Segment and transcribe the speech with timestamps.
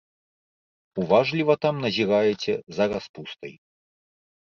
[1.03, 3.53] Уважліва там назіраеце за распустай.